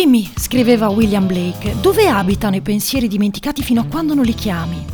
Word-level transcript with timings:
Dimmi, 0.00 0.30
scriveva 0.36 0.90
William 0.90 1.26
Blake, 1.26 1.74
dove 1.80 2.06
abitano 2.06 2.54
i 2.54 2.60
pensieri 2.60 3.08
dimenticati 3.08 3.64
fino 3.64 3.80
a 3.80 3.84
quando 3.84 4.14
non 4.14 4.22
li 4.22 4.32
chiami? 4.32 4.84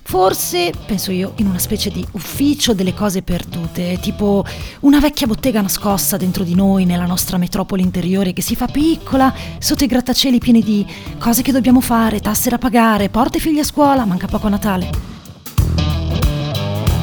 Forse, 0.00 0.70
penso 0.86 1.10
io, 1.10 1.32
in 1.38 1.48
una 1.48 1.58
specie 1.58 1.90
di 1.90 2.06
ufficio 2.12 2.72
delle 2.72 2.94
cose 2.94 3.22
perdute, 3.22 3.98
tipo 4.00 4.44
una 4.82 5.00
vecchia 5.00 5.26
bottega 5.26 5.60
nascosta 5.60 6.16
dentro 6.16 6.44
di 6.44 6.54
noi, 6.54 6.84
nella 6.84 7.04
nostra 7.04 7.36
metropoli 7.36 7.82
interiore 7.82 8.32
che 8.32 8.42
si 8.42 8.54
fa 8.54 8.66
piccola, 8.66 9.34
sotto 9.58 9.82
i 9.82 9.88
grattacieli 9.88 10.38
pieni 10.38 10.62
di 10.62 10.86
cose 11.18 11.42
che 11.42 11.50
dobbiamo 11.50 11.80
fare, 11.80 12.20
tasse 12.20 12.48
da 12.48 12.58
pagare, 12.58 13.08
porte 13.08 13.40
figli 13.40 13.58
a 13.58 13.64
scuola, 13.64 14.04
manca 14.04 14.28
poco 14.28 14.46
a 14.46 14.50
Natale. 14.50 14.90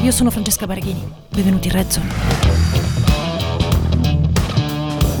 Io 0.02 0.10
sono 0.10 0.30
Francesca 0.30 0.66
Baraghini, 0.66 1.04
benvenuti 1.28 1.68
in 1.68 1.74
Red 1.74 1.90
Zone. 1.90 2.41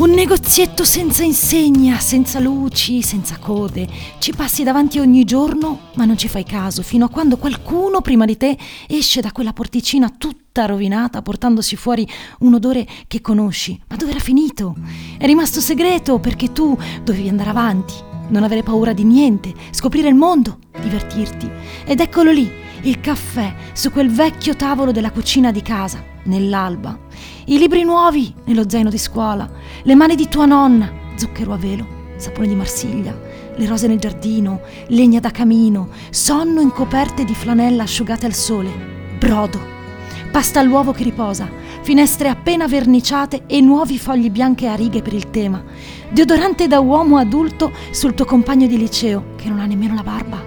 Un 0.02 0.10
negozietto 0.10 0.82
senza 0.82 1.22
insegna, 1.22 1.96
senza 2.00 2.40
luci, 2.40 3.02
senza 3.02 3.38
code. 3.38 3.86
Ci 4.18 4.32
passi 4.32 4.64
davanti 4.64 4.98
ogni 4.98 5.22
giorno, 5.22 5.90
ma 5.94 6.04
non 6.04 6.18
ci 6.18 6.26
fai 6.26 6.42
caso, 6.42 6.82
fino 6.82 7.04
a 7.04 7.08
quando 7.08 7.36
qualcuno 7.36 8.00
prima 8.00 8.24
di 8.24 8.36
te 8.36 8.58
esce 8.88 9.20
da 9.20 9.30
quella 9.30 9.52
porticina 9.52 10.10
tutta 10.10 10.66
rovinata, 10.66 11.22
portandosi 11.22 11.76
fuori 11.76 12.04
un 12.40 12.54
odore 12.54 12.84
che 13.06 13.20
conosci. 13.20 13.80
Ma 13.86 13.94
dove 13.94 14.10
era 14.10 14.18
finito? 14.18 14.74
È 15.16 15.24
rimasto 15.24 15.60
segreto 15.60 16.18
perché 16.18 16.50
tu 16.50 16.76
dovevi 17.04 17.28
andare 17.28 17.50
avanti, 17.50 17.94
non 18.30 18.42
avere 18.42 18.64
paura 18.64 18.92
di 18.92 19.04
niente, 19.04 19.54
scoprire 19.70 20.08
il 20.08 20.16
mondo, 20.16 20.58
divertirti. 20.80 21.48
Ed 21.84 22.00
eccolo 22.00 22.32
lì, 22.32 22.50
il 22.82 23.00
caffè 23.00 23.54
su 23.72 23.92
quel 23.92 24.10
vecchio 24.10 24.56
tavolo 24.56 24.90
della 24.90 25.12
cucina 25.12 25.52
di 25.52 25.62
casa, 25.62 26.02
nell'alba 26.24 26.98
i 27.46 27.58
libri 27.58 27.82
nuovi 27.82 28.32
nello 28.44 28.68
zaino 28.68 28.88
di 28.88 28.98
scuola, 28.98 29.50
le 29.82 29.94
mani 29.96 30.14
di 30.14 30.28
tua 30.28 30.46
nonna, 30.46 30.90
zucchero 31.16 31.52
a 31.52 31.56
velo, 31.56 31.84
sapone 32.16 32.46
di 32.46 32.54
Marsiglia, 32.54 33.18
le 33.56 33.66
rose 33.66 33.88
nel 33.88 33.98
giardino, 33.98 34.60
legna 34.88 35.18
da 35.18 35.30
camino, 35.30 35.88
sonno 36.10 36.60
in 36.60 36.70
coperte 36.70 37.24
di 37.24 37.34
flanella 37.34 37.82
asciugate 37.82 38.26
al 38.26 38.34
sole, 38.34 38.70
brodo, 39.18 39.58
pasta 40.30 40.60
all'uovo 40.60 40.92
che 40.92 41.02
riposa, 41.02 41.50
finestre 41.82 42.28
appena 42.28 42.68
verniciate 42.68 43.42
e 43.46 43.60
nuovi 43.60 43.98
fogli 43.98 44.30
bianchi 44.30 44.68
a 44.68 44.76
righe 44.76 45.02
per 45.02 45.12
il 45.12 45.30
tema, 45.30 45.64
deodorante 46.10 46.68
da 46.68 46.78
uomo 46.78 47.16
adulto 47.16 47.72
sul 47.90 48.14
tuo 48.14 48.24
compagno 48.24 48.68
di 48.68 48.78
liceo 48.78 49.34
che 49.34 49.48
non 49.48 49.58
ha 49.58 49.66
nemmeno 49.66 49.94
la 49.94 50.04
barba, 50.04 50.40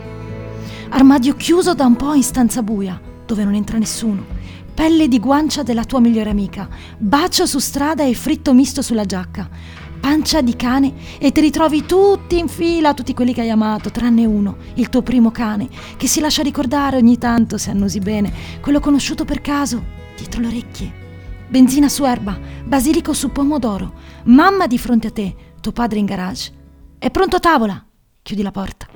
armadio 0.90 1.36
chiuso 1.36 1.74
da 1.74 1.86
un 1.86 1.98
po' 1.98 2.14
in 2.14 2.24
stanza 2.24 2.64
buia 2.64 3.00
dove 3.26 3.44
non 3.44 3.54
entra 3.54 3.78
nessuno 3.78 4.35
pelle 4.76 5.08
di 5.08 5.20
guancia 5.20 5.64
della 5.64 5.86
tua 5.86 6.02
migliore 6.02 6.30
amica, 6.30 6.68
bacio 6.98 7.46
su 7.46 7.60
strada 7.60 8.04
e 8.04 8.14
fritto 8.14 8.54
misto 8.54 8.82
sulla 8.82 9.06
giacca, 9.06 9.50
pancia 10.02 10.42
di 10.42 10.56
cane 10.56 10.94
e 11.18 11.32
ti 11.32 11.40
ritrovi 11.40 11.86
tutti 11.86 12.38
in 12.38 12.50
fila, 12.50 12.94
tutti 12.94 13.14
quelli 13.14 13.34
che 13.34 13.42
hai 13.42 13.50
amato, 13.50 13.90
tranne 13.90 14.26
uno, 14.26 14.58
il 14.76 14.90
tuo 14.90 15.02
primo 15.02 15.32
cane, 15.32 15.70
che 15.96 16.08
si 16.08 16.20
lascia 16.20 16.44
ricordare 16.44 16.98
ogni 16.98 17.18
tanto 17.18 17.58
se 17.58 17.72
annusi 17.72 18.00
bene, 18.00 18.32
quello 18.62 18.82
conosciuto 18.82 19.24
per 19.24 19.42
caso, 19.42 19.82
dietro 20.18 20.42
le 20.42 20.48
orecchie. 20.48 21.04
Benzina 21.48 21.88
su 21.88 22.04
erba, 22.04 22.38
basilico 22.66 23.14
su 23.14 23.32
pomodoro, 23.32 23.94
mamma 24.26 24.68
di 24.68 24.78
fronte 24.78 25.08
a 25.08 25.12
te, 25.12 25.36
tuo 25.62 25.72
padre 25.72 26.00
in 26.00 26.06
garage. 26.06 26.52
È 27.00 27.10
pronto 27.10 27.38
a 27.38 27.40
tavola? 27.40 27.86
Chiudi 28.22 28.42
la 28.42 28.52
porta. 28.52 28.95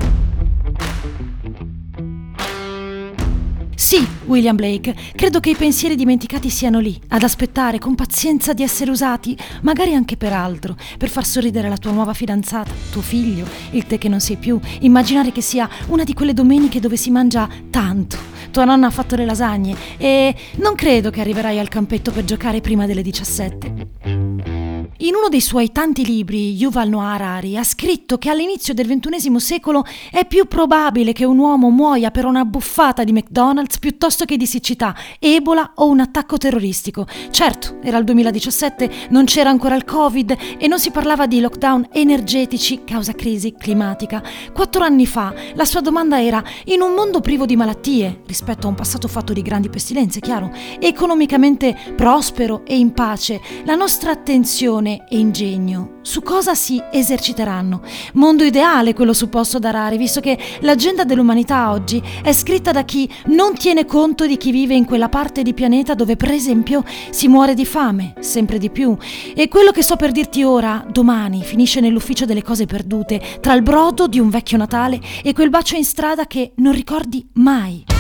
Sì, 3.90 4.08
William 4.28 4.56
Blake, 4.56 4.96
credo 5.16 5.40
che 5.40 5.50
i 5.50 5.56
pensieri 5.56 5.96
dimenticati 5.96 6.52
siano 6.52 6.78
lì, 6.78 6.96
ad 7.08 7.24
aspettare 7.24 7.80
con 7.80 7.96
pazienza 7.96 8.54
di 8.54 8.62
essere 8.62 8.92
usati, 8.92 9.36
magari 9.64 9.96
anche 9.96 10.16
per 10.16 10.32
altro, 10.32 10.78
per 10.96 11.10
far 11.10 11.26
sorridere 11.26 11.70
la 11.70 11.78
tua 11.78 11.90
nuova 11.90 12.14
fidanzata, 12.14 12.72
tuo 12.92 13.02
figlio, 13.02 13.48
il 13.72 13.88
te 13.88 13.98
che 13.98 14.08
non 14.08 14.20
sei 14.20 14.36
più, 14.36 14.60
immaginare 14.82 15.32
che 15.32 15.42
sia 15.42 15.68
una 15.88 16.04
di 16.04 16.14
quelle 16.14 16.36
domeniche 16.36 16.80
dove 16.80 16.98
si 16.98 17.10
mangia 17.10 17.50
tanto. 17.72 18.16
Tua 18.52 18.66
nonna 18.66 18.86
ha 18.86 18.92
fatto 18.92 19.16
le 19.16 19.26
lasagne 19.26 19.76
e 19.98 20.36
non 20.58 20.76
credo 20.76 21.10
che 21.10 21.22
arriverai 21.22 21.58
al 21.58 21.68
campetto 21.68 22.12
per 22.12 22.26
giocare 22.26 22.62
prima 22.62 22.86
delle 22.86 23.02
17. 23.02 23.99
In 25.02 25.16
uno 25.16 25.30
dei 25.30 25.40
suoi 25.40 25.72
tanti 25.72 26.04
libri, 26.04 26.52
Yuval 26.56 26.90
Noah 26.90 27.14
Harari 27.14 27.56
ha 27.56 27.64
scritto 27.64 28.18
che 28.18 28.30
all'inizio 28.30 28.74
del 28.74 28.86
XXI 28.86 29.40
secolo 29.40 29.86
è 30.12 30.26
più 30.26 30.46
probabile 30.46 31.14
che 31.14 31.24
un 31.24 31.38
uomo 31.38 31.70
muoia 31.70 32.12
per 32.12 32.26
una 32.26 32.44
buffata 32.44 33.06
di 33.06 33.14
McDonald's 33.14 33.80
piuttosto 33.80 34.26
che 34.26 34.36
di 34.36 34.46
siccità, 34.46 34.94
ebola 35.18 35.72
o 35.76 35.88
un 35.88 36.02
attacco 36.02 36.36
terroristico. 36.36 37.08
Certo, 37.30 37.78
era 37.82 37.98
il 37.98 38.04
2017, 38.04 39.08
non 39.12 39.24
c'era 39.24 39.50
ancora 39.50 39.76
il 39.76 39.86
Covid 39.86 40.36
e 40.58 40.68
non 40.68 40.82
si 40.82 40.92
parlava 40.92 41.28
di 41.28 41.40
lockdown 41.40 41.88
energetici 41.94 42.84
causa 42.84 43.14
crisi 43.14 43.56
climatica. 43.58 44.22
Quattro 44.54 44.84
anni 44.84 45.06
fa 45.06 45.34
la 45.54 45.64
sua 45.64 45.80
domanda 45.80 46.22
era: 46.22 46.44
in 46.66 46.82
un 46.82 46.92
mondo 46.92 47.22
privo 47.22 47.46
di 47.46 47.56
malattie, 47.56 48.24
rispetto 48.26 48.68
a 48.68 48.70
un 48.70 48.76
passato 48.76 49.08
fatto 49.08 49.32
di 49.32 49.44
grandi 49.44 49.70
pestilenze, 49.70 50.20
chiaro, 50.20 50.52
economicamente 50.78 51.74
prospero 51.96 52.66
e 52.66 52.78
in 52.78 52.92
pace, 52.92 53.40
la 53.64 53.76
nostra 53.76 54.12
attenzione 54.12 54.88
passione 54.90 55.06
e 55.08 55.18
ingegno. 55.18 55.98
Su 56.02 56.22
cosa 56.22 56.56
si 56.56 56.82
eserciteranno? 56.92 57.82
Mondo 58.14 58.44
ideale 58.44 58.94
quello 58.94 59.14
supposto 59.14 59.60
da 59.60 59.70
Rari, 59.70 59.98
visto 59.98 60.20
che 60.20 60.38
l'agenda 60.62 61.04
dell'umanità 61.04 61.72
oggi 61.72 62.02
è 62.24 62.34
scritta 62.34 62.72
da 62.72 62.84
chi 62.84 63.10
non 63.28 63.54
tiene 63.56 63.86
conto 63.86 64.26
di 64.26 64.38
chi 64.38 64.52
vive 64.52 64.74
in 64.74 64.86
quella 64.86 65.10
parte 65.10 65.44
di 65.44 65.54
pianeta 65.54 65.94
dove 65.94 66.16
per 66.16 66.32
esempio 66.32 66.84
si 67.12 67.28
muore 67.28 67.54
di 67.54 67.66
fame, 67.66 68.14
sempre 68.20 68.58
di 68.58 68.70
più. 68.70 68.96
E 69.36 69.48
quello 69.48 69.72
che 69.72 69.84
sto 69.84 69.96
per 69.96 70.12
dirti 70.12 70.44
ora, 70.44 70.84
domani, 70.90 71.44
finisce 71.44 71.80
nell'ufficio 71.80 72.26
delle 72.26 72.44
cose 72.44 72.66
perdute, 72.66 73.22
tra 73.42 73.54
il 73.54 73.62
brodo 73.62 74.08
di 74.08 74.20
un 74.20 74.30
vecchio 74.30 74.58
Natale 74.58 75.00
e 75.24 75.34
quel 75.34 75.50
bacio 75.50 75.76
in 75.76 75.86
strada 75.86 76.26
che 76.26 76.54
non 76.56 76.74
ricordi 76.74 77.28
mai. 77.34 77.99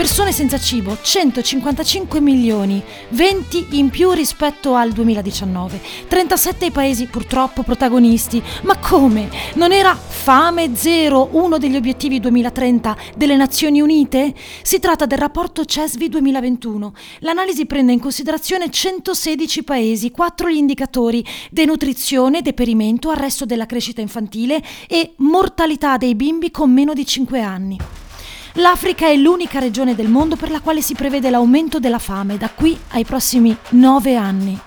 Persone 0.00 0.32
senza 0.32 0.58
cibo, 0.58 0.96
155 0.98 2.20
milioni, 2.22 2.82
20 3.10 3.66
in 3.72 3.90
più 3.90 4.12
rispetto 4.12 4.74
al 4.74 4.92
2019. 4.92 5.78
37 6.08 6.64
i 6.64 6.70
paesi 6.70 7.04
purtroppo 7.04 7.62
protagonisti. 7.62 8.42
Ma 8.62 8.78
come? 8.78 9.28
Non 9.56 9.72
era 9.72 9.94
fame 9.94 10.74
zero 10.74 11.28
uno 11.32 11.58
degli 11.58 11.76
obiettivi 11.76 12.18
2030 12.18 12.96
delle 13.14 13.36
Nazioni 13.36 13.82
Unite? 13.82 14.32
Si 14.62 14.78
tratta 14.78 15.04
del 15.04 15.18
rapporto 15.18 15.66
CESVI 15.66 16.08
2021. 16.08 16.94
L'analisi 17.18 17.66
prende 17.66 17.92
in 17.92 18.00
considerazione 18.00 18.70
116 18.70 19.64
paesi, 19.64 20.10
4 20.10 20.48
gli 20.48 20.56
indicatori: 20.56 21.22
denutrizione, 21.50 22.40
deperimento, 22.40 23.10
arresto 23.10 23.44
della 23.44 23.66
crescita 23.66 24.00
infantile 24.00 24.62
e 24.88 25.12
mortalità 25.16 25.98
dei 25.98 26.14
bimbi 26.14 26.50
con 26.50 26.72
meno 26.72 26.94
di 26.94 27.04
5 27.04 27.42
anni. 27.42 27.78
L'Africa 28.54 29.06
è 29.06 29.14
l'unica 29.14 29.60
regione 29.60 29.94
del 29.94 30.08
mondo 30.08 30.34
per 30.34 30.50
la 30.50 30.60
quale 30.60 30.82
si 30.82 30.94
prevede 30.94 31.30
l'aumento 31.30 31.78
della 31.78 32.00
fame 32.00 32.36
da 32.36 32.50
qui 32.50 32.76
ai 32.88 33.04
prossimi 33.04 33.56
nove 33.70 34.16
anni. 34.16 34.58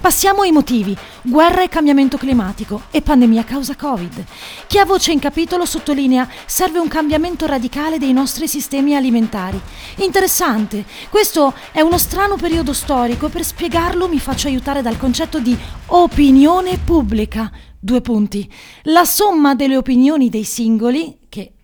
Passiamo 0.00 0.42
ai 0.42 0.52
motivi. 0.52 0.96
Guerra 1.22 1.62
e 1.62 1.68
cambiamento 1.68 2.16
climatico 2.16 2.82
e 2.92 3.02
pandemia 3.02 3.42
causa 3.44 3.74
Covid. 3.74 4.24
Chi 4.68 4.78
ha 4.78 4.84
voce 4.84 5.10
in 5.10 5.18
capitolo 5.18 5.64
sottolinea 5.64 6.28
serve 6.46 6.78
un 6.78 6.86
cambiamento 6.86 7.46
radicale 7.46 7.98
dei 7.98 8.12
nostri 8.12 8.46
sistemi 8.46 8.94
alimentari. 8.94 9.60
Interessante. 9.96 10.84
Questo 11.10 11.52
è 11.72 11.80
uno 11.80 11.98
strano 11.98 12.36
periodo 12.36 12.72
storico 12.72 13.26
e 13.26 13.30
per 13.30 13.44
spiegarlo 13.44 14.08
mi 14.08 14.20
faccio 14.20 14.46
aiutare 14.46 14.82
dal 14.82 14.98
concetto 14.98 15.40
di 15.40 15.56
opinione 15.86 16.78
pubblica. 16.78 17.50
Due 17.78 18.00
punti. 18.00 18.48
La 18.82 19.04
somma 19.04 19.56
delle 19.56 19.76
opinioni 19.76 20.28
dei 20.28 20.44
singoli, 20.44 21.18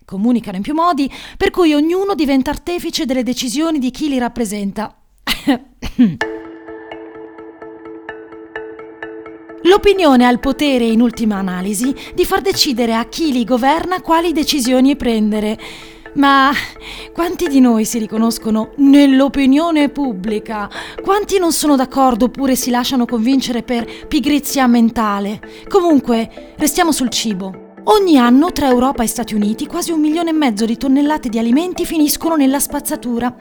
comunicano 0.09 0.57
in 0.57 0.63
più 0.63 0.73
modi, 0.73 1.07
per 1.37 1.51
cui 1.51 1.75
ognuno 1.75 2.15
diventa 2.15 2.49
artefice 2.49 3.05
delle 3.05 3.21
decisioni 3.21 3.77
di 3.77 3.91
chi 3.91 4.09
li 4.09 4.17
rappresenta. 4.17 4.95
L'opinione 9.61 10.25
ha 10.25 10.31
il 10.31 10.39
potere, 10.39 10.85
in 10.85 10.99
ultima 10.99 11.35
analisi, 11.35 11.93
di 12.15 12.25
far 12.25 12.41
decidere 12.41 12.95
a 12.95 13.05
chi 13.05 13.31
li 13.31 13.43
governa 13.43 14.01
quali 14.01 14.31
decisioni 14.31 14.95
prendere. 14.95 15.59
Ma 16.15 16.51
quanti 17.13 17.47
di 17.47 17.59
noi 17.59 17.85
si 17.85 17.99
riconoscono 17.99 18.71
nell'opinione 18.77 19.89
pubblica? 19.89 20.67
Quanti 21.03 21.37
non 21.37 21.51
sono 21.51 21.75
d'accordo 21.75 22.25
oppure 22.25 22.55
si 22.55 22.71
lasciano 22.71 23.05
convincere 23.05 23.61
per 23.61 24.07
pigrizia 24.07 24.65
mentale? 24.65 25.39
Comunque, 25.67 26.55
restiamo 26.57 26.91
sul 26.91 27.09
cibo. 27.09 27.68
Ogni 27.91 28.19
anno 28.19 28.51
tra 28.51 28.67
Europa 28.67 29.01
e 29.01 29.07
Stati 29.07 29.33
Uniti 29.33 29.65
quasi 29.65 29.89
un 29.89 29.99
milione 29.99 30.29
e 30.29 30.33
mezzo 30.33 30.63
di 30.63 30.77
tonnellate 30.77 31.27
di 31.27 31.39
alimenti 31.39 31.87
finiscono 31.87 32.35
nella 32.35 32.59
spazzatura. 32.59 33.35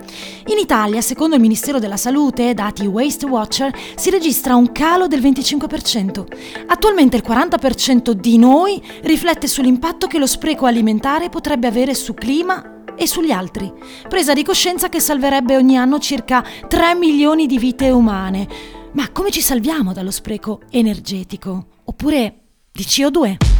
In 0.46 0.56
Italia, 0.56 1.02
secondo 1.02 1.34
il 1.34 1.42
Ministero 1.42 1.78
della 1.78 1.98
Salute, 1.98 2.54
dati 2.54 2.86
Waste 2.86 3.26
Watcher, 3.26 3.70
si 3.94 4.08
registra 4.08 4.54
un 4.56 4.72
calo 4.72 5.06
del 5.06 5.20
25%. 5.20 6.24
Attualmente 6.66 7.18
il 7.18 7.24
40% 7.26 8.12
di 8.12 8.38
noi 8.38 8.82
riflette 9.02 9.46
sull'impatto 9.46 10.06
che 10.06 10.18
lo 10.18 10.26
spreco 10.26 10.64
alimentare 10.64 11.28
potrebbe 11.28 11.66
avere 11.66 11.92
su 11.92 12.14
clima 12.14 12.84
e 12.96 13.06
sugli 13.06 13.30
altri, 13.30 13.70
presa 14.08 14.32
di 14.32 14.42
coscienza 14.42 14.88
che 14.88 14.98
salverebbe 14.98 15.56
ogni 15.56 15.76
anno 15.76 15.98
circa 15.98 16.42
3 16.66 16.94
milioni 16.94 17.44
di 17.44 17.58
vite 17.58 17.90
umane. 17.90 18.48
Ma 18.92 19.10
come 19.10 19.30
ci 19.30 19.42
salviamo 19.42 19.92
dallo 19.92 20.10
spreco 20.10 20.62
energetico? 20.70 21.66
Oppure 21.84 22.38
di 22.72 22.82
CO2? 22.82 23.57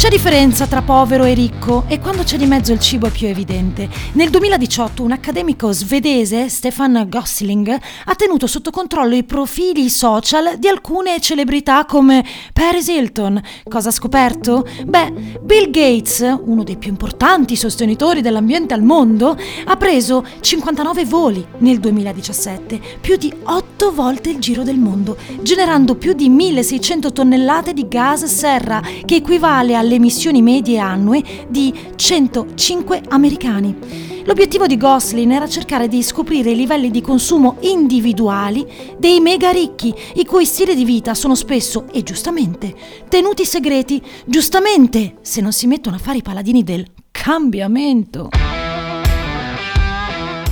C'è 0.00 0.08
differenza 0.08 0.66
tra 0.66 0.80
povero 0.80 1.24
e 1.24 1.34
ricco 1.34 1.84
e 1.86 2.00
quando 2.00 2.22
c'è 2.22 2.38
di 2.38 2.46
mezzo 2.46 2.72
il 2.72 2.80
cibo 2.80 3.08
è 3.08 3.10
più 3.10 3.26
evidente. 3.26 3.86
Nel 4.12 4.30
2018 4.30 5.02
un 5.02 5.12
accademico 5.12 5.72
svedese, 5.72 6.48
Stefan 6.48 7.04
Gosling, 7.06 7.68
ha 8.06 8.14
tenuto 8.14 8.46
sotto 8.46 8.70
controllo 8.70 9.14
i 9.14 9.24
profili 9.24 9.90
social 9.90 10.56
di 10.56 10.68
alcune 10.68 11.20
celebrità 11.20 11.84
come 11.84 12.24
Paris 12.54 12.88
Hilton. 12.88 13.42
Cosa 13.68 13.90
ha 13.90 13.92
scoperto? 13.92 14.66
Beh, 14.86 15.38
Bill 15.42 15.68
Gates, 15.70 16.24
uno 16.46 16.62
dei 16.62 16.78
più 16.78 16.88
importanti 16.88 17.54
sostenitori 17.54 18.22
dell'ambiente 18.22 18.72
al 18.72 18.82
mondo, 18.82 19.36
ha 19.66 19.76
preso 19.76 20.24
59 20.40 21.04
voli 21.04 21.46
nel 21.58 21.78
2017, 21.78 22.80
più 23.02 23.16
di 23.16 23.30
8 23.42 23.92
volte 23.92 24.30
il 24.30 24.38
giro 24.38 24.62
del 24.62 24.78
mondo, 24.78 25.18
generando 25.42 25.94
più 25.94 26.14
di 26.14 26.30
1600 26.30 27.12
tonnellate 27.12 27.74
di 27.74 27.86
gas 27.86 28.24
serra, 28.24 28.80
che 29.04 29.16
equivale 29.16 29.74
alle 29.74 29.88
alle 29.90 29.96
emissioni 29.96 30.40
medie 30.40 30.78
annue 30.78 31.22
di 31.48 31.74
105 31.96 33.02
americani. 33.08 33.76
L'obiettivo 34.24 34.68
di 34.68 34.76
Gosling 34.76 35.32
era 35.32 35.48
cercare 35.48 35.88
di 35.88 36.02
scoprire 36.04 36.52
i 36.52 36.56
livelli 36.56 36.90
di 36.90 37.00
consumo 37.00 37.56
individuali 37.60 38.64
dei 38.96 39.18
mega 39.18 39.50
ricchi, 39.50 39.92
i 40.14 40.24
cui 40.24 40.44
stili 40.44 40.76
di 40.76 40.84
vita 40.84 41.14
sono 41.14 41.34
spesso, 41.34 41.86
e 41.90 42.04
giustamente, 42.04 42.72
tenuti 43.08 43.44
segreti, 43.44 44.00
giustamente, 44.24 45.16
se 45.22 45.40
non 45.40 45.52
si 45.52 45.66
mettono 45.66 45.96
a 45.96 45.98
fare 45.98 46.18
i 46.18 46.22
paladini 46.22 46.62
del 46.62 46.86
cambiamento. 47.10 48.28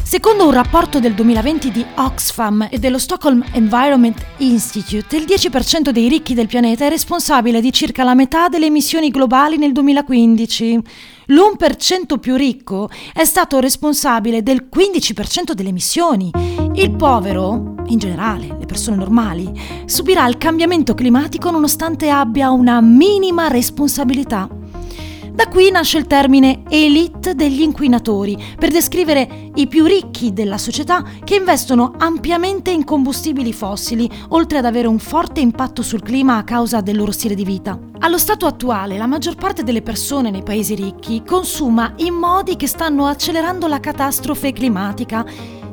Secondo 0.08 0.46
un 0.46 0.52
rapporto 0.52 1.00
del 1.00 1.12
2020 1.12 1.70
di 1.70 1.84
Oxfam 1.96 2.68
e 2.70 2.78
dello 2.78 2.96
Stockholm 2.96 3.44
Environment 3.52 4.18
Institute, 4.38 5.14
il 5.14 5.24
10% 5.24 5.90
dei 5.90 6.08
ricchi 6.08 6.32
del 6.32 6.46
pianeta 6.46 6.86
è 6.86 6.88
responsabile 6.88 7.60
di 7.60 7.70
circa 7.70 8.04
la 8.04 8.14
metà 8.14 8.48
delle 8.48 8.64
emissioni 8.64 9.10
globali 9.10 9.58
nel 9.58 9.72
2015. 9.72 10.80
L'1% 11.26 12.18
più 12.18 12.36
ricco 12.36 12.88
è 13.12 13.26
stato 13.26 13.60
responsabile 13.60 14.42
del 14.42 14.66
15% 14.74 15.52
delle 15.52 15.68
emissioni. 15.68 16.30
Il 16.72 16.96
povero, 16.96 17.74
in 17.88 17.98
generale, 17.98 18.56
le 18.58 18.64
persone 18.64 18.96
normali, 18.96 19.52
subirà 19.84 20.26
il 20.26 20.38
cambiamento 20.38 20.94
climatico 20.94 21.50
nonostante 21.50 22.08
abbia 22.08 22.48
una 22.48 22.80
minima 22.80 23.48
responsabilità. 23.48 24.57
Da 25.38 25.46
qui 25.46 25.70
nasce 25.70 25.98
il 25.98 26.08
termine 26.08 26.64
elite 26.68 27.36
degli 27.36 27.60
inquinatori, 27.60 28.36
per 28.58 28.72
descrivere 28.72 29.50
i 29.54 29.68
più 29.68 29.84
ricchi 29.84 30.32
della 30.32 30.58
società 30.58 31.04
che 31.22 31.36
investono 31.36 31.94
ampiamente 31.96 32.72
in 32.72 32.82
combustibili 32.82 33.52
fossili, 33.52 34.10
oltre 34.30 34.58
ad 34.58 34.64
avere 34.64 34.88
un 34.88 34.98
forte 34.98 35.38
impatto 35.38 35.82
sul 35.82 36.02
clima 36.02 36.38
a 36.38 36.42
causa 36.42 36.80
del 36.80 36.96
loro 36.96 37.12
stile 37.12 37.36
di 37.36 37.44
vita. 37.44 37.78
Allo 38.00 38.18
stato 38.18 38.46
attuale, 38.46 38.98
la 38.98 39.06
maggior 39.06 39.36
parte 39.36 39.62
delle 39.62 39.82
persone 39.82 40.32
nei 40.32 40.42
paesi 40.42 40.74
ricchi 40.74 41.22
consuma 41.24 41.92
in 41.98 42.14
modi 42.14 42.56
che 42.56 42.66
stanno 42.66 43.06
accelerando 43.06 43.68
la 43.68 43.78
catastrofe 43.78 44.52
climatica 44.52 45.24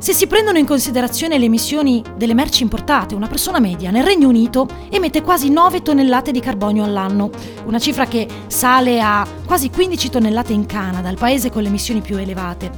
se 0.06 0.14
si 0.14 0.28
prendono 0.28 0.60
in 0.60 0.68
considerazione 0.68 1.40
le 1.40 1.46
emissioni 1.46 2.04
delle 2.16 2.36
merci 2.36 2.62
importate, 2.62 3.16
una 3.16 3.26
persona 3.26 3.60
media 3.60 3.90
nel 3.90 4.04
Regno 4.04 4.28
Unito 4.28 4.68
emette 4.92 5.24
quasi 5.24 5.50
9 5.50 5.82
tonnellate 5.82 6.30
di 6.30 6.40
carbonio 6.40 6.84
all'anno, 6.84 7.32
una 7.66 7.80
cifra 7.80 8.06
che 8.06 8.28
sale 8.46 9.02
a 9.02 9.28
quasi 9.48 9.72
15 9.72 10.12
tonnellate 10.12 10.54
in 10.54 10.68
Canada, 10.68 11.10
il 11.10 11.18
paese 11.18 11.50
con 11.50 11.64
le 11.64 11.70
emissioni 11.70 12.02
più 12.02 12.18
elevate. 12.18 12.70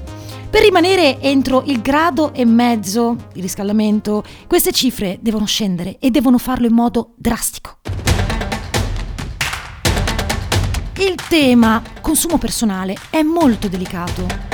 Per 0.49 0.61
rimanere 0.61 1.19
entro 1.19 1.63
il 1.65 1.81
grado 1.81 2.33
e 2.33 2.45
mezzo 2.45 3.17
di 3.33 3.41
riscaldamento, 3.41 4.23
queste 4.47 4.71
cifre 4.71 5.17
devono 5.19 5.45
scendere 5.45 5.97
e 5.99 6.09
devono 6.11 6.37
farlo 6.37 6.65
in 6.65 6.73
modo 6.73 7.11
drastico. 7.17 7.79
Il 10.99 11.15
tema 11.27 11.83
consumo 11.99 12.37
personale 12.37 12.95
è 13.09 13.21
molto 13.21 13.67
delicato 13.67 14.47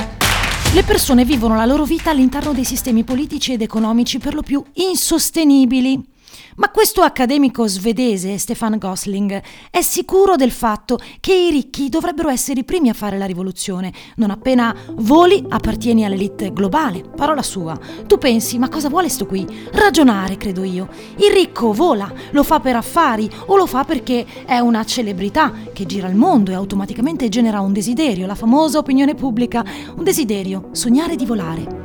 le 0.74 0.82
persone 0.82 1.24
vivono 1.24 1.54
la 1.54 1.66
loro 1.66 1.84
vita 1.84 2.10
all'interno 2.10 2.52
dei 2.52 2.64
sistemi 2.64 3.04
politici 3.04 3.52
ed 3.52 3.62
economici 3.62 4.18
per 4.18 4.34
lo 4.34 4.42
più 4.42 4.60
insostenibili. 4.72 6.13
Ma 6.56 6.70
questo 6.70 7.02
accademico 7.02 7.66
svedese, 7.66 8.38
Stefan 8.38 8.78
Gosling, 8.78 9.42
è 9.70 9.82
sicuro 9.82 10.36
del 10.36 10.50
fatto 10.50 10.98
che 11.20 11.34
i 11.34 11.50
ricchi 11.50 11.88
dovrebbero 11.88 12.28
essere 12.28 12.60
i 12.60 12.64
primi 12.64 12.88
a 12.88 12.94
fare 12.94 13.18
la 13.18 13.26
rivoluzione. 13.26 13.92
Non 14.16 14.30
appena 14.30 14.74
voli, 14.96 15.44
appartieni 15.48 16.04
all'elite 16.04 16.52
globale. 16.52 17.02
Parola 17.02 17.42
sua. 17.42 17.78
Tu 18.06 18.18
pensi, 18.18 18.58
ma 18.58 18.68
cosa 18.68 18.88
vuole 18.88 19.08
sto 19.08 19.26
qui? 19.26 19.46
Ragionare, 19.72 20.36
credo 20.36 20.62
io. 20.62 20.88
Il 21.16 21.32
ricco 21.32 21.72
vola, 21.72 22.12
lo 22.30 22.42
fa 22.42 22.60
per 22.60 22.76
affari 22.76 23.30
o 23.46 23.56
lo 23.56 23.66
fa 23.66 23.84
perché 23.84 24.26
è 24.46 24.58
una 24.58 24.84
celebrità 24.84 25.52
che 25.72 25.86
gira 25.86 26.08
il 26.08 26.16
mondo 26.16 26.50
e 26.50 26.54
automaticamente 26.54 27.28
genera 27.28 27.60
un 27.60 27.72
desiderio, 27.72 28.26
la 28.26 28.34
famosa 28.34 28.78
opinione 28.78 29.14
pubblica, 29.14 29.64
un 29.96 30.04
desiderio, 30.04 30.68
sognare 30.72 31.16
di 31.16 31.26
volare 31.26 31.83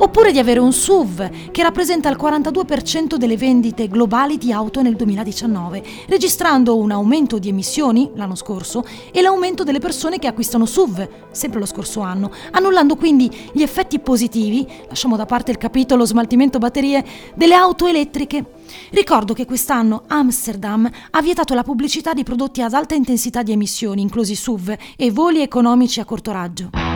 oppure 0.00 0.32
di 0.32 0.38
avere 0.38 0.60
un 0.60 0.72
SUV 0.72 1.50
che 1.50 1.62
rappresenta 1.62 2.08
il 2.08 2.16
42% 2.20 3.16
delle 3.16 3.36
vendite 3.36 3.88
globali 3.88 4.38
di 4.38 4.52
auto 4.52 4.82
nel 4.82 4.96
2019, 4.96 5.82
registrando 6.06 6.76
un 6.78 6.90
aumento 6.90 7.38
di 7.38 7.48
emissioni 7.48 8.10
l'anno 8.14 8.34
scorso 8.34 8.84
e 9.12 9.20
l'aumento 9.20 9.64
delle 9.64 9.78
persone 9.78 10.18
che 10.18 10.26
acquistano 10.26 10.66
SUV 10.66 11.08
sempre 11.30 11.60
lo 11.60 11.66
scorso 11.66 12.00
anno, 12.00 12.30
annullando 12.52 12.96
quindi 12.96 13.30
gli 13.52 13.62
effetti 13.62 13.98
positivi, 13.98 14.66
lasciamo 14.88 15.16
da 15.16 15.26
parte 15.26 15.50
il 15.50 15.58
capitolo 15.58 16.04
smaltimento 16.04 16.58
batterie, 16.58 17.04
delle 17.34 17.54
auto 17.54 17.86
elettriche. 17.86 18.44
Ricordo 18.90 19.34
che 19.34 19.46
quest'anno 19.46 20.04
Amsterdam 20.06 20.88
ha 21.10 21.22
vietato 21.22 21.54
la 21.54 21.62
pubblicità 21.62 22.12
di 22.14 22.24
prodotti 22.24 22.62
ad 22.62 22.72
alta 22.72 22.94
intensità 22.94 23.42
di 23.42 23.52
emissioni, 23.52 24.02
inclusi 24.02 24.34
SUV 24.34 24.76
e 24.96 25.10
voli 25.10 25.40
economici 25.42 26.00
a 26.00 26.04
corto 26.04 26.32
raggio. 26.32 26.89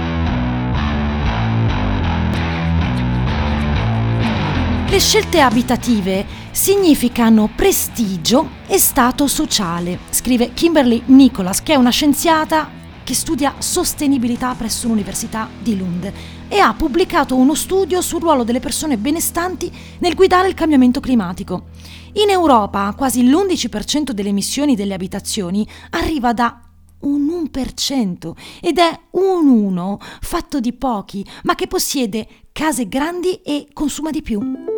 Le 4.95 5.01
scelte 5.01 5.41
abitative 5.41 6.25
significano 6.53 7.51
prestigio 7.53 8.51
e 8.69 8.79
stato 8.79 9.27
sociale, 9.27 9.99
scrive 10.11 10.55
Kimberly 10.55 11.03
Nicholas, 11.07 11.65
che 11.65 11.73
è 11.73 11.77
una 11.77 11.91
scienziata 11.91 12.71
che 13.03 13.13
studia 13.13 13.57
sostenibilità 13.59 14.55
presso 14.55 14.87
l'Università 14.87 15.49
di 15.61 15.77
Lund 15.77 16.13
e 16.47 16.59
ha 16.61 16.73
pubblicato 16.75 17.35
uno 17.35 17.55
studio 17.55 18.01
sul 18.01 18.21
ruolo 18.21 18.45
delle 18.45 18.61
persone 18.61 18.97
benestanti 18.97 19.69
nel 19.99 20.15
guidare 20.15 20.47
il 20.47 20.55
cambiamento 20.55 21.01
climatico. 21.01 21.65
In 22.13 22.31
Europa 22.31 22.95
quasi 22.97 23.29
l'11% 23.29 24.13
delle 24.13 24.29
emissioni 24.29 24.77
delle 24.77 24.95
abitazioni 24.95 25.67
arriva 25.91 26.33
da 26.33 26.61
un 27.01 27.51
1% 27.53 28.33
ed 28.61 28.79
è 28.79 29.01
un 29.11 29.49
1 29.49 29.99
fatto 30.21 30.61
di 30.61 30.73
pochi, 30.73 31.27
ma 31.43 31.57
che 31.57 31.67
possiede 31.67 32.29
case 32.53 32.87
grandi 32.87 33.41
e 33.43 33.67
consuma 33.73 34.13
di 34.13 34.23
più. 34.23 34.74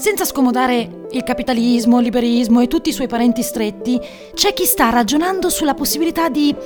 Senza 0.00 0.24
scomodare 0.24 1.08
il 1.10 1.22
capitalismo, 1.24 1.98
il 1.98 2.04
liberismo 2.04 2.60
e 2.60 2.68
tutti 2.68 2.88
i 2.88 2.92
suoi 2.92 3.06
parenti 3.06 3.42
stretti, 3.42 4.00
c'è 4.32 4.54
chi 4.54 4.64
sta 4.64 4.88
ragionando 4.88 5.50
sulla 5.50 5.74
possibilità 5.74 6.30
di 6.30 6.56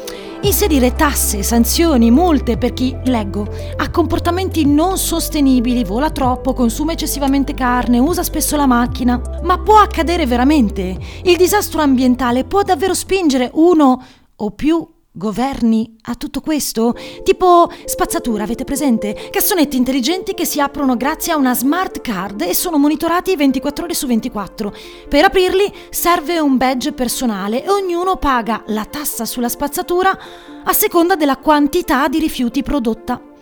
inserire 0.43 0.95
tasse, 0.95 1.43
sanzioni, 1.43 2.13
multe 2.13 2.57
per 2.57 2.73
chi, 2.73 2.97
leggo, 3.07 3.49
ha 3.77 3.91
comportamenti 3.91 4.65
non 4.65 4.99
sostenibili, 4.99 5.83
vola 5.83 6.11
troppo, 6.11 6.53
consuma 6.53 6.93
eccessivamente 6.93 7.55
carne, 7.55 7.99
usa 7.99 8.23
spesso 8.23 8.55
la 8.55 8.67
macchina. 8.67 9.21
Ma 9.43 9.59
può 9.59 9.79
accadere 9.79 10.27
veramente? 10.27 10.97
Il 11.25 11.37
disastro 11.37 11.81
ambientale 11.81 12.45
può 12.45 12.63
davvero 12.63 12.95
spingere 12.95 13.51
uno 13.53 14.01
o 14.37 14.51
più 14.53 14.94
governi 15.17 15.97
a 16.03 16.17
tutto 16.17 16.41
questo? 16.41 16.95
Tipo 17.23 17.71
spazzatura, 17.85 18.43
avete 18.43 18.65
presente? 18.65 19.29
Cassonetti 19.31 19.77
intelligenti 19.77 20.35
che 20.35 20.45
si 20.45 20.61
aprono 20.61 20.97
grazie 20.97 21.33
a 21.33 21.37
una 21.37 21.55
smart 21.55 22.01
card 22.01 22.43
e 22.43 22.53
sono 22.53 22.79
monitorati 22.79 23.37
24 23.37 23.85
ore 23.85 23.95
su 23.95 24.07
24. 24.09 24.75
Per 25.09 25.25
aprirli 25.25 25.73
serve 25.91 26.41
un 26.41 26.57
badge 26.57 26.93
personale 26.93 27.65
e 27.65 27.71
ognuno 27.71 28.17
paga 28.17 28.65
la 28.67 28.85
tassa 28.85 29.25
sulla 29.25 29.49
spazzatura 29.49 30.19
a 30.65 30.73
seconda 30.73 31.15
della 31.15 31.37
quantità 31.37 32.09
di 32.09 32.19
rifiuti 32.19 32.63
prodotta. 32.63 33.34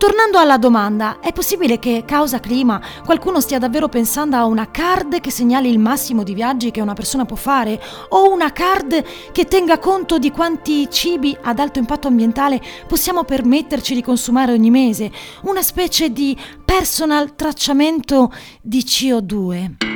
Tornando 0.00 0.38
alla 0.38 0.56
domanda, 0.56 1.18
è 1.20 1.30
possibile 1.32 1.78
che, 1.78 2.04
causa 2.06 2.40
clima, 2.40 2.80
qualcuno 3.04 3.38
stia 3.38 3.58
davvero 3.58 3.88
pensando 3.88 4.36
a 4.36 4.46
una 4.46 4.70
card 4.70 5.20
che 5.20 5.30
segnali 5.30 5.68
il 5.68 5.78
massimo 5.78 6.22
di 6.22 6.32
viaggi 6.32 6.70
che 6.70 6.80
una 6.80 6.94
persona 6.94 7.26
può 7.26 7.36
fare? 7.36 7.78
O 8.08 8.32
una 8.32 8.50
card 8.50 9.04
che 9.30 9.44
tenga 9.44 9.78
conto 9.78 10.18
di 10.18 10.30
quanti 10.30 10.88
cibi 10.90 11.36
ad 11.42 11.58
alto 11.58 11.78
impatto 11.78 12.08
ambientale 12.08 12.62
possiamo 12.86 13.24
permetterci 13.24 13.94
di 13.94 14.02
consumare 14.02 14.52
ogni 14.52 14.70
mese? 14.70 15.10
Una 15.42 15.62
specie 15.62 16.10
di 16.10 16.34
personal 16.64 17.34
tracciamento 17.34 18.32
di 18.62 18.78
CO2. 18.78 19.89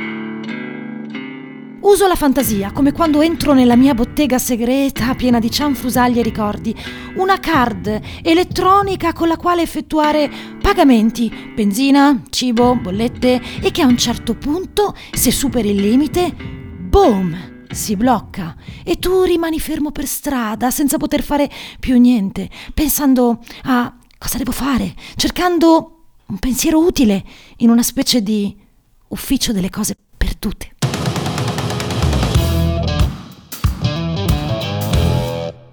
Uso 1.85 2.07
la 2.07 2.15
fantasia, 2.15 2.71
come 2.71 2.91
quando 2.91 3.21
entro 3.21 3.53
nella 3.53 3.75
mia 3.75 3.93
bottega 3.93 4.39
segreta 4.39 5.13
piena 5.13 5.37
di 5.37 5.51
cianfrusaglie 5.51 6.21
e 6.21 6.23
ricordi. 6.23 6.75
Una 7.17 7.39
card 7.39 8.01
elettronica 8.23 9.13
con 9.13 9.27
la 9.27 9.37
quale 9.37 9.61
effettuare 9.61 10.27
pagamenti, 10.59 11.31
benzina, 11.53 12.23
cibo, 12.31 12.75
bollette 12.75 13.39
e 13.61 13.69
che 13.69 13.83
a 13.83 13.85
un 13.85 13.97
certo 13.97 14.33
punto, 14.33 14.95
se 15.11 15.29
superi 15.29 15.69
il 15.69 15.75
limite, 15.75 16.33
boom! 16.35 17.53
si 17.69 17.95
blocca 17.95 18.55
e 18.83 18.97
tu 18.97 19.21
rimani 19.21 19.59
fermo 19.59 19.91
per 19.91 20.07
strada 20.07 20.71
senza 20.71 20.97
poter 20.97 21.21
fare 21.21 21.47
più 21.79 21.99
niente, 21.99 22.49
pensando 22.73 23.43
a 23.65 23.95
cosa 24.17 24.37
devo 24.39 24.51
fare, 24.51 24.95
cercando 25.15 26.05
un 26.25 26.39
pensiero 26.39 26.79
utile 26.79 27.23
in 27.57 27.69
una 27.69 27.83
specie 27.83 28.23
di 28.23 28.55
ufficio 29.09 29.51
delle 29.51 29.69
cose 29.69 29.95
perdute. 30.17 30.74